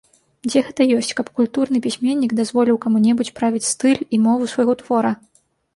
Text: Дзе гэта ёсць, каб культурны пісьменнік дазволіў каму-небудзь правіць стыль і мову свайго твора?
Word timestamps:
Дзе 0.47 0.61
гэта 0.69 0.87
ёсць, 0.99 1.11
каб 1.19 1.27
культурны 1.41 1.81
пісьменнік 1.87 2.31
дазволіў 2.41 2.81
каму-небудзь 2.87 3.33
правіць 3.39 3.65
стыль 3.73 4.05
і 4.09 4.23
мову 4.29 4.53
свайго 4.57 4.73
твора? 4.83 5.19